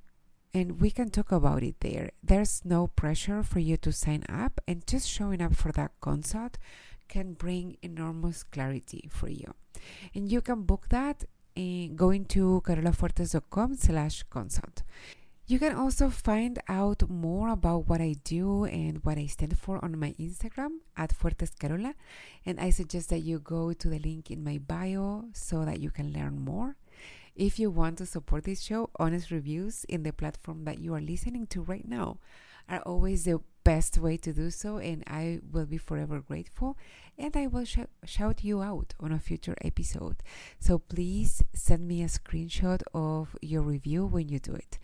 and 0.52 0.80
we 0.80 0.90
can 0.90 1.10
talk 1.10 1.30
about 1.30 1.62
it 1.62 1.76
there. 1.78 2.10
There's 2.24 2.64
no 2.64 2.88
pressure 2.88 3.44
for 3.44 3.60
you 3.60 3.76
to 3.76 3.92
sign 3.92 4.24
up, 4.28 4.60
and 4.66 4.84
just 4.86 5.08
showing 5.08 5.40
up 5.40 5.54
for 5.54 5.70
that 5.72 5.92
consult 6.00 6.58
can 7.06 7.34
bring 7.34 7.76
enormous 7.82 8.42
clarity 8.42 9.08
for 9.08 9.28
you. 9.28 9.54
And 10.14 10.32
you 10.32 10.40
can 10.40 10.62
book 10.62 10.88
that 10.88 11.24
in 11.54 11.94
going 11.94 12.24
to 12.26 12.62
carolafuertes.com 12.64 13.76
slash 13.76 14.24
consult. 14.28 14.82
You 15.50 15.58
can 15.58 15.74
also 15.74 16.10
find 16.10 16.60
out 16.68 17.08
more 17.08 17.48
about 17.48 17.88
what 17.88 18.02
I 18.02 18.16
do 18.22 18.66
and 18.66 19.02
what 19.02 19.16
I 19.16 19.24
stand 19.24 19.58
for 19.58 19.82
on 19.82 19.98
my 19.98 20.12
Instagram 20.20 20.80
at 20.94 21.14
Fuertes 21.14 21.58
Carola. 21.58 21.94
And 22.44 22.60
I 22.60 22.68
suggest 22.68 23.08
that 23.08 23.20
you 23.20 23.38
go 23.38 23.72
to 23.72 23.88
the 23.88 23.98
link 23.98 24.30
in 24.30 24.44
my 24.44 24.58
bio 24.58 25.24
so 25.32 25.64
that 25.64 25.80
you 25.80 25.90
can 25.90 26.12
learn 26.12 26.38
more. 26.38 26.76
If 27.34 27.58
you 27.58 27.70
want 27.70 27.96
to 27.96 28.04
support 28.04 28.44
this 28.44 28.60
show, 28.60 28.90
honest 28.96 29.30
reviews 29.30 29.84
in 29.88 30.02
the 30.02 30.12
platform 30.12 30.66
that 30.66 30.80
you 30.80 30.92
are 30.92 31.00
listening 31.00 31.46
to 31.46 31.62
right 31.62 31.88
now 31.88 32.18
are 32.68 32.80
always 32.80 33.24
the 33.24 33.40
best 33.68 33.98
way 33.98 34.16
to 34.16 34.32
do 34.32 34.48
so, 34.50 34.78
and 34.78 35.04
I 35.06 35.40
will 35.52 35.66
be 35.66 35.76
forever 35.76 36.20
grateful. 36.20 36.78
And 37.18 37.36
I 37.36 37.48
will 37.48 37.66
sh- 37.66 37.92
shout 38.04 38.42
you 38.42 38.62
out 38.62 38.94
on 38.98 39.12
a 39.12 39.18
future 39.18 39.56
episode. 39.60 40.22
So 40.58 40.78
please 40.78 41.42
send 41.52 41.86
me 41.86 42.02
a 42.02 42.06
screenshot 42.06 42.80
of 42.94 43.36
your 43.42 43.60
review 43.60 44.06
when 44.06 44.30
you 44.30 44.38
do 44.38 44.54
it. 44.54 44.78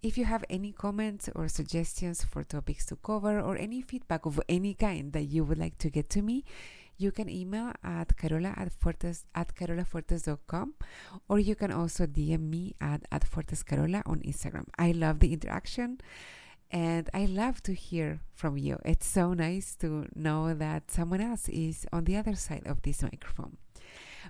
If 0.00 0.16
you 0.16 0.26
have 0.26 0.44
any 0.48 0.70
comments 0.70 1.28
or 1.34 1.48
suggestions 1.48 2.22
for 2.22 2.44
topics 2.44 2.86
to 2.86 2.96
cover 2.96 3.40
or 3.40 3.56
any 3.56 3.82
feedback 3.82 4.24
of 4.26 4.40
any 4.48 4.74
kind 4.74 5.12
that 5.12 5.24
you 5.24 5.42
would 5.42 5.58
like 5.58 5.78
to 5.78 5.90
get 5.90 6.08
to 6.10 6.22
me, 6.22 6.44
you 6.98 7.10
can 7.10 7.28
email 7.28 7.72
at 7.82 8.16
carola 8.16 8.54
at, 8.56 8.70
fuertes 8.78 9.24
at 9.34 9.56
carolafuertes.com 9.56 10.74
or 11.28 11.38
you 11.40 11.56
can 11.56 11.72
also 11.72 12.06
DM 12.06 12.42
me 12.48 12.76
at, 12.80 13.00
at 13.10 13.28
fuertescarola 13.28 14.02
on 14.06 14.20
Instagram. 14.20 14.66
I 14.78 14.92
love 14.92 15.18
the 15.18 15.32
interaction. 15.32 15.98
And 16.70 17.10
I 17.12 17.26
love 17.26 17.62
to 17.64 17.74
hear 17.74 18.20
from 18.34 18.56
you. 18.56 18.78
It's 18.84 19.06
so 19.06 19.34
nice 19.34 19.74
to 19.76 20.06
know 20.14 20.54
that 20.54 20.90
someone 20.90 21.20
else 21.20 21.48
is 21.48 21.86
on 21.92 22.04
the 22.04 22.16
other 22.16 22.36
side 22.36 22.62
of 22.66 22.82
this 22.82 23.02
microphone. 23.02 23.56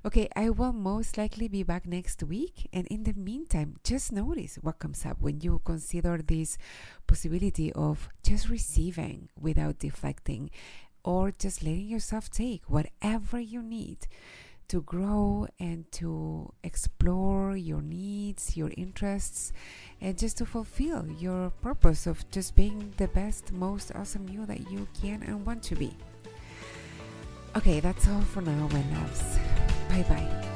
Okay, 0.06 0.28
I 0.34 0.48
will 0.50 0.72
most 0.72 1.18
likely 1.18 1.48
be 1.48 1.62
back 1.62 1.86
next 1.86 2.22
week. 2.22 2.68
And 2.72 2.86
in 2.86 3.02
the 3.02 3.12
meantime, 3.12 3.76
just 3.84 4.12
notice 4.12 4.56
what 4.62 4.78
comes 4.78 5.04
up 5.04 5.20
when 5.20 5.40
you 5.40 5.60
consider 5.64 6.18
this 6.18 6.56
possibility 7.06 7.72
of 7.72 8.08
just 8.22 8.48
receiving 8.48 9.28
without 9.38 9.78
deflecting 9.78 10.50
or 11.04 11.32
just 11.32 11.62
letting 11.62 11.88
yourself 11.88 12.30
take 12.30 12.62
whatever 12.68 13.38
you 13.38 13.62
need 13.62 14.06
to 14.70 14.82
grow 14.82 15.48
and 15.58 15.90
to 15.90 16.52
explore 16.62 17.56
your 17.56 17.82
needs, 17.82 18.56
your 18.56 18.70
interests, 18.76 19.52
and 20.00 20.16
just 20.16 20.38
to 20.38 20.46
fulfill 20.46 21.04
your 21.18 21.50
purpose 21.60 22.06
of 22.06 22.28
just 22.30 22.54
being 22.54 22.94
the 22.96 23.08
best, 23.08 23.50
most 23.50 23.90
awesome 23.96 24.28
you 24.28 24.46
that 24.46 24.70
you 24.70 24.86
can 25.02 25.24
and 25.24 25.44
want 25.44 25.60
to 25.64 25.74
be. 25.74 25.92
Okay, 27.56 27.80
that's 27.80 28.06
all 28.06 28.20
for 28.20 28.42
now, 28.42 28.68
my 28.68 28.84
loves. 28.94 29.38
Bye 29.88 30.06
bye. 30.08 30.49